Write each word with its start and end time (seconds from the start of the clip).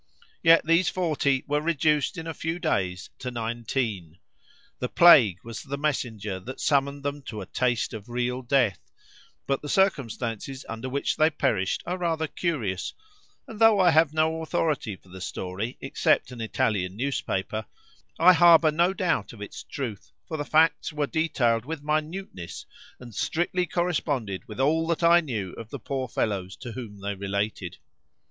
Yet 0.41 0.65
these 0.65 0.89
forty 0.89 1.43
were 1.45 1.61
reduced 1.61 2.17
in 2.17 2.25
a 2.25 2.33
few 2.33 2.57
days 2.57 3.11
to 3.19 3.29
nineteen. 3.29 4.17
The 4.79 4.89
plague 4.89 5.37
was 5.43 5.61
the 5.61 5.77
messenger 5.77 6.39
that 6.39 6.59
summoned 6.59 7.03
them 7.03 7.21
to 7.27 7.39
a 7.41 7.45
taste 7.45 7.93
of 7.93 8.09
real 8.09 8.41
death; 8.41 8.79
but 9.45 9.61
the 9.61 9.69
circumstances 9.69 10.65
under 10.67 10.89
which 10.89 11.17
they 11.17 11.29
perished 11.29 11.83
are 11.85 11.99
rather 11.99 12.25
curious; 12.25 12.95
and 13.47 13.59
though 13.59 13.79
I 13.79 13.91
have 13.91 14.11
no 14.11 14.41
authority 14.41 14.95
for 14.95 15.09
the 15.09 15.21
story 15.21 15.77
except 15.81 16.31
an 16.31 16.41
Italian 16.41 16.97
newspaper, 16.97 17.67
I 18.17 18.33
harbour 18.33 18.71
no 18.71 18.95
doubt 18.95 19.33
of 19.33 19.41
its 19.43 19.61
truth, 19.61 20.11
for 20.27 20.35
the 20.35 20.43
facts 20.43 20.91
were 20.91 21.05
detailed 21.05 21.63
with 21.65 21.83
minuteness, 21.83 22.65
and 22.99 23.13
strictly 23.13 23.67
corresponded 23.67 24.47
with 24.47 24.59
all 24.59 24.87
that 24.87 25.03
I 25.03 25.19
knew 25.21 25.51
of 25.59 25.69
the 25.69 25.77
poor 25.77 26.07
fellows 26.07 26.55
to 26.55 26.71
whom 26.71 27.01
they 27.01 27.13
related. 27.13 27.77